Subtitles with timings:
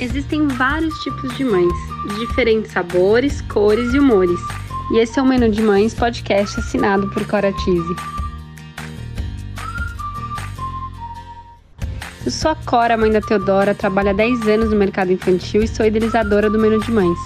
[0.00, 1.74] Existem vários tipos de mães,
[2.08, 4.40] de diferentes sabores, cores e humores.
[4.92, 7.96] E esse é o Menu de Mães podcast assinado por Cora Tise.
[12.24, 15.68] Eu sou a Cora, mãe da Teodora, trabalho há 10 anos no mercado infantil e
[15.68, 17.18] sou idealizadora do Menu de Mães,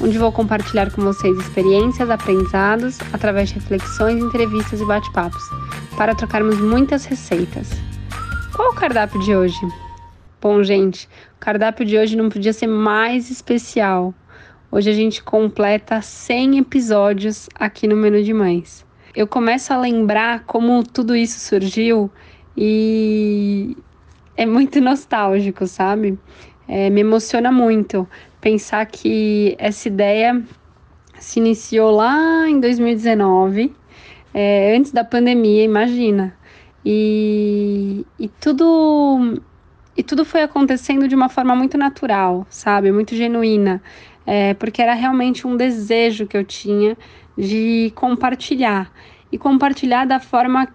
[0.00, 5.42] onde vou compartilhar com vocês experiências, aprendizados, através de reflexões, entrevistas e bate-papos,
[5.96, 7.70] para trocarmos muitas receitas.
[8.52, 9.85] Qual o cardápio de hoje?
[10.38, 14.14] Bom, gente, o cardápio de hoje não podia ser mais especial.
[14.70, 18.84] Hoje a gente completa 100 episódios aqui no Menu de Mães.
[19.14, 22.10] Eu começo a lembrar como tudo isso surgiu
[22.54, 23.74] e
[24.36, 26.18] é muito nostálgico, sabe?
[26.68, 28.06] É, me emociona muito
[28.38, 30.44] pensar que essa ideia
[31.18, 33.74] se iniciou lá em 2019,
[34.34, 36.36] é, antes da pandemia, imagina.
[36.84, 39.40] E, e tudo
[39.96, 42.92] e tudo foi acontecendo de uma forma muito natural, sabe?
[42.92, 43.82] Muito genuína.
[44.26, 46.96] É, porque era realmente um desejo que eu tinha
[47.38, 48.92] de compartilhar.
[49.32, 50.68] E compartilhar da forma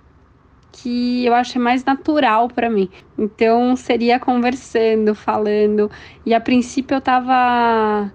[0.71, 2.89] que eu acho mais natural para mim.
[3.17, 5.91] Então seria conversando, falando.
[6.25, 8.11] E a princípio eu estava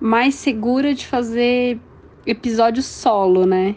[0.00, 1.78] mais segura de fazer
[2.24, 3.76] episódio solo, né?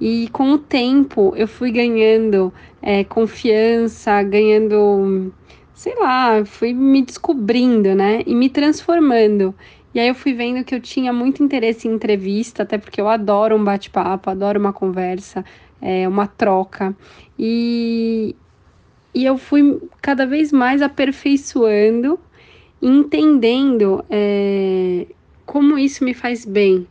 [0.00, 5.32] E com o tempo eu fui ganhando é, confiança, ganhando
[5.78, 8.24] sei lá, fui me descobrindo, né?
[8.26, 9.54] E me transformando.
[9.94, 13.08] E aí eu fui vendo que eu tinha muito interesse em entrevista, até porque eu
[13.08, 15.44] adoro um bate-papo, adoro uma conversa,
[15.80, 16.96] é, uma troca.
[17.38, 18.34] E,
[19.14, 22.18] e eu fui cada vez mais aperfeiçoando,
[22.82, 25.06] entendendo é,
[25.46, 26.88] como isso me faz bem.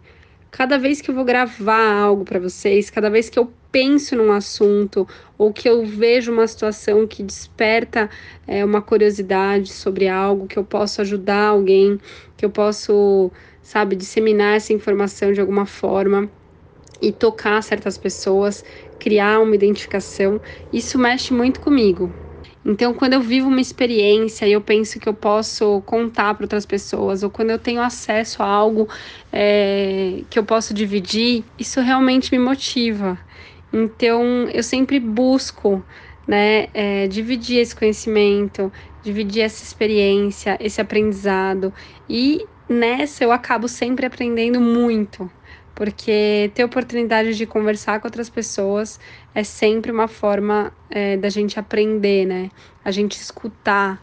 [0.51, 4.31] Cada vez que eu vou gravar algo para vocês, cada vez que eu penso num
[4.31, 8.09] assunto ou que eu vejo uma situação que desperta
[8.47, 11.99] é, uma curiosidade sobre algo, que eu posso ajudar alguém,
[12.37, 13.31] que eu posso,
[13.61, 16.31] sabe, disseminar essa informação de alguma forma
[17.01, 18.63] e tocar certas pessoas,
[18.99, 20.41] criar uma identificação,
[20.71, 22.15] isso mexe muito comigo.
[22.65, 26.65] Então, quando eu vivo uma experiência e eu penso que eu posso contar para outras
[26.65, 28.89] pessoas, ou quando eu tenho acesso a algo
[29.31, 33.17] é, que eu posso dividir, isso realmente me motiva.
[33.71, 35.85] Então, eu sempre busco
[36.27, 41.73] né, é, dividir esse conhecimento, dividir essa experiência, esse aprendizado.
[42.09, 45.31] E nessa eu acabo sempre aprendendo muito,
[45.77, 48.99] porque ter oportunidade de conversar com outras pessoas
[49.35, 52.49] é sempre uma forma é, da gente aprender, né?
[52.83, 54.01] A gente escutar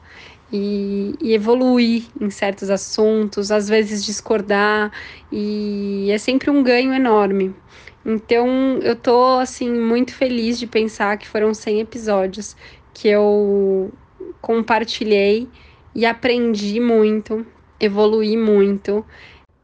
[0.52, 4.92] e, e, evoluir em certos assuntos, às vezes discordar,
[5.32, 7.52] e é sempre um ganho enorme.
[8.06, 12.56] Então, eu tô assim muito feliz de pensar que foram 100 episódios
[12.92, 13.92] que eu
[14.40, 15.48] compartilhei
[15.92, 17.44] e aprendi muito,
[17.80, 19.04] evoluí muito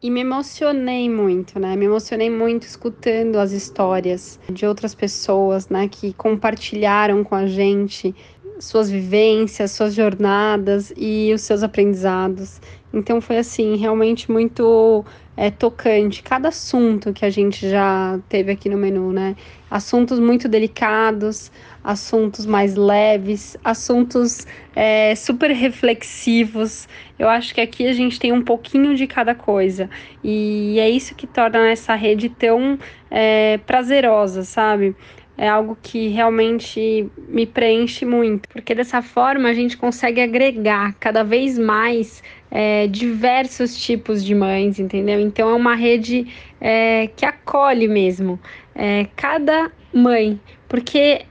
[0.03, 1.77] e me emocionei muito, né?
[1.77, 8.15] Me emocionei muito escutando as histórias de outras pessoas, né, que compartilharam com a gente
[8.60, 12.60] suas vivências, suas jornadas e os seus aprendizados.
[12.93, 15.04] Então foi assim, realmente muito
[15.37, 16.22] é, tocante.
[16.22, 19.37] Cada assunto que a gente já teve aqui no menu, né?
[19.70, 21.50] Assuntos muito delicados,
[21.82, 26.88] assuntos mais leves, assuntos é, super reflexivos.
[27.19, 29.88] Eu acho que aqui a gente tem um pouquinho de cada coisa.
[30.22, 32.78] E é isso que torna essa rede tão
[33.10, 34.94] é, prazerosa, sabe?
[35.36, 41.22] É algo que realmente me preenche muito, porque dessa forma a gente consegue agregar cada
[41.22, 45.20] vez mais é, diversos tipos de mães, entendeu?
[45.20, 46.26] Então é uma rede
[46.60, 48.38] é, que acolhe mesmo
[48.74, 50.38] é, cada mãe,
[50.69, 51.22] porque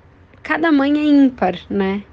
[0.42, 2.04] cada mãe é ímpar, né?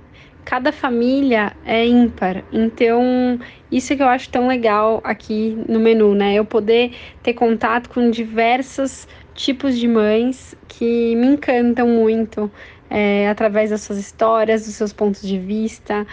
[0.47, 3.37] Cada família é ímpar, então
[3.69, 6.35] isso que eu acho tão legal aqui no menu, né?
[6.35, 12.49] Eu poder ter contato com diversas tipos de mães que me encantam muito
[12.89, 16.07] é, através das suas histórias, dos seus pontos de vista.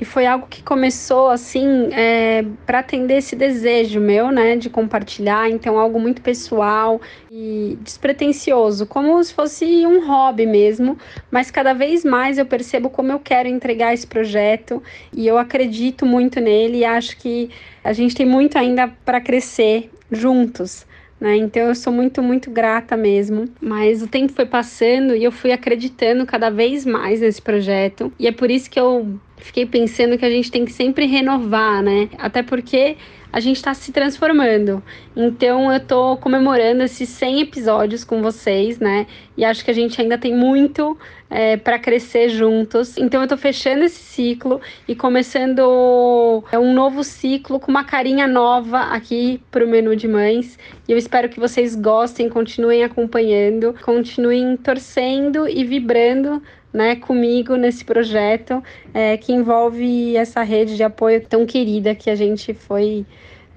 [0.00, 5.50] E foi algo que começou assim é, para atender esse desejo meu, né, de compartilhar.
[5.50, 10.96] Então, algo muito pessoal e despretensioso, como se fosse um hobby mesmo.
[11.32, 14.80] Mas cada vez mais eu percebo como eu quero entregar esse projeto
[15.12, 17.50] e eu acredito muito nele e acho que
[17.82, 20.86] a gente tem muito ainda para crescer juntos.
[21.20, 21.38] Né?
[21.38, 23.46] Então eu sou muito, muito grata mesmo.
[23.60, 28.12] Mas o tempo foi passando e eu fui acreditando cada vez mais nesse projeto.
[28.16, 31.82] E é por isso que eu fiquei pensando que a gente tem que sempre renovar,
[31.82, 32.08] né?
[32.18, 32.96] Até porque
[33.32, 34.82] a gente está se transformando.
[35.14, 39.06] Então eu tô comemorando esses 100 episódios com vocês, né?
[39.36, 40.96] E acho que a gente ainda tem muito
[41.30, 42.96] é, para crescer juntos.
[42.96, 48.26] Então eu tô fechando esse ciclo e começando é, um novo ciclo com uma carinha
[48.26, 50.58] nova aqui pro menu de mães.
[50.88, 56.42] E eu espero que vocês gostem, continuem acompanhando, continuem torcendo e vibrando
[56.72, 62.14] né, comigo nesse projeto é, que envolve essa rede de apoio tão querida que a
[62.14, 63.06] gente foi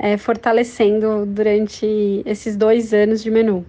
[0.02, 1.86] é, fortalecendo durante
[2.26, 3.64] esses dois anos de menu.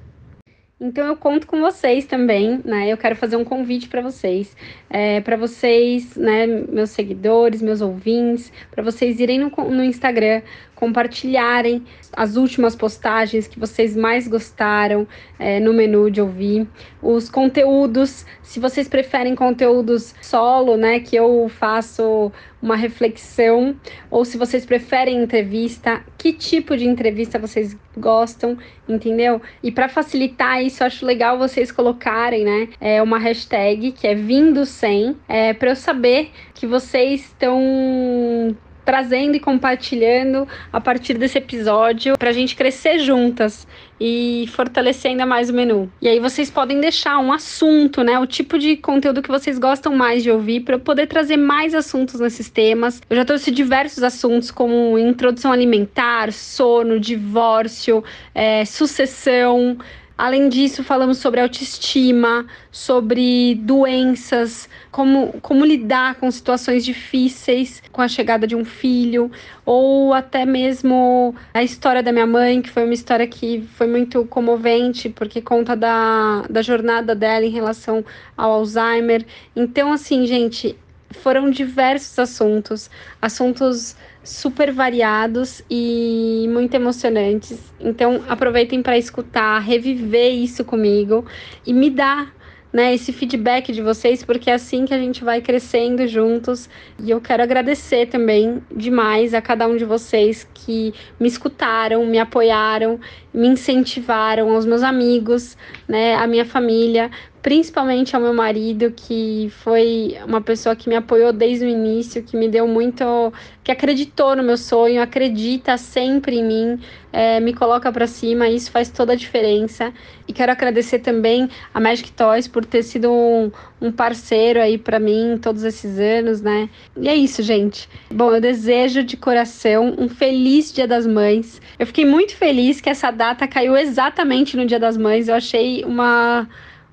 [0.80, 2.88] Então eu conto com vocês também, né?
[2.88, 4.56] Eu quero fazer um convite para vocês,
[4.90, 10.42] é, para vocês, né, meus seguidores, meus ouvintes, para vocês irem no, no Instagram,
[10.82, 15.06] compartilharem as últimas postagens que vocês mais gostaram
[15.38, 16.66] é, no menu de ouvir,
[17.00, 23.76] os conteúdos, se vocês preferem conteúdos solo, né, que eu faço uma reflexão,
[24.10, 28.58] ou se vocês preferem entrevista, que tipo de entrevista vocês gostam,
[28.88, 29.40] entendeu?
[29.62, 34.66] E para facilitar isso, acho legal vocês colocarem, né, é uma hashtag que é vindo
[34.66, 42.16] sem, é, para eu saber que vocês estão trazendo e compartilhando a partir desse episódio
[42.18, 43.66] para a gente crescer juntas
[44.00, 45.90] e fortalecer ainda mais o menu.
[46.00, 48.18] E aí vocês podem deixar um assunto, né?
[48.18, 51.72] O tipo de conteúdo que vocês gostam mais de ouvir para eu poder trazer mais
[51.72, 53.00] assuntos nesses temas.
[53.08, 58.02] Eu já trouxe diversos assuntos como introdução alimentar, sono, divórcio,
[58.34, 59.78] é, sucessão.
[60.22, 68.06] Além disso, falamos sobre autoestima, sobre doenças, como, como lidar com situações difíceis com a
[68.06, 69.32] chegada de um filho,
[69.66, 74.24] ou até mesmo a história da minha mãe, que foi uma história que foi muito
[74.26, 78.04] comovente, porque conta da, da jornada dela em relação
[78.36, 79.26] ao Alzheimer.
[79.56, 80.78] Então, assim, gente,
[81.10, 82.88] foram diversos assuntos,
[83.20, 87.58] assuntos super variados e muito emocionantes.
[87.80, 91.24] Então, aproveitem para escutar, reviver isso comigo
[91.66, 92.32] e me dar
[92.72, 96.70] né, esse feedback de vocês, porque é assim que a gente vai crescendo juntos.
[96.98, 102.18] E eu quero agradecer também demais a cada um de vocês que me escutaram, me
[102.18, 102.98] apoiaram,
[103.32, 107.10] me incentivaram, aos meus amigos, né, a minha família,
[107.42, 112.36] principalmente ao meu marido, que foi uma pessoa que me apoiou desde o início, que
[112.36, 113.32] me deu muito,
[113.64, 116.80] que acreditou no meu sonho, acredita sempre em mim,
[117.12, 119.92] é, me coloca para cima, isso faz toda a diferença.
[120.28, 123.50] E quero agradecer também a Magic Toys por ter sido um,
[123.80, 126.70] um parceiro aí para mim todos esses anos, né?
[126.96, 127.88] E é isso, gente.
[128.08, 131.60] Bom, eu desejo de coração um feliz Dia das Mães.
[131.76, 135.26] Eu fiquei muito feliz que essa data caiu exatamente no Dia das Mães.
[135.26, 136.48] Eu achei uma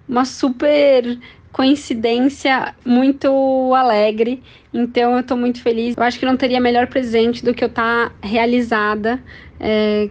[0.10, 1.20] uma super
[1.52, 4.44] coincidência muito alegre.
[4.74, 5.96] Então eu tô muito feliz.
[5.96, 9.22] Eu acho que não teria melhor presente do que eu estar tá realizada
[9.60, 10.10] é,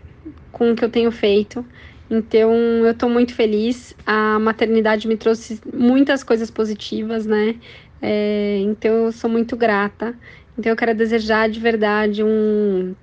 [0.52, 1.66] com o que eu tenho feito.
[2.10, 2.52] Então
[2.86, 3.94] eu tô muito feliz.
[4.06, 7.56] A maternidade me trouxe muitas coisas positivas, né?
[8.00, 10.14] É, então eu sou muito grata.
[10.56, 12.94] Então eu quero desejar de verdade um,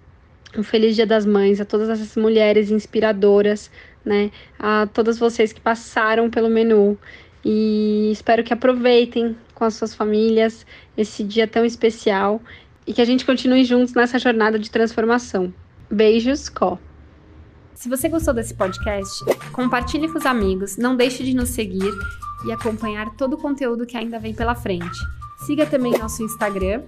[0.57, 3.69] um feliz Dia das Mães a todas essas mulheres inspiradoras
[4.06, 4.31] né?
[4.60, 6.98] A todas vocês que passaram pelo menu.
[7.44, 10.66] E espero que aproveitem com as suas famílias
[10.98, 12.42] esse dia tão especial
[12.88, 15.54] e que a gente continue juntos nessa jornada de transformação.
[15.90, 16.78] Beijos, Có.
[17.74, 21.92] Se você gostou desse podcast, compartilhe com os amigos, não deixe de nos seguir
[22.48, 24.98] e acompanhar todo o conteúdo que ainda vem pela frente.
[25.46, 26.84] Siga também nosso Instagram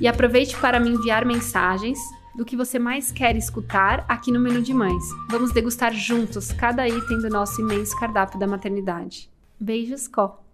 [0.00, 1.98] e aproveite para me enviar mensagens
[2.38, 5.02] do que você mais quer escutar aqui no Menu de Mães.
[5.28, 9.28] Vamos degustar juntos cada item do nosso imenso cardápio da maternidade.
[9.58, 10.47] Beijos, Có!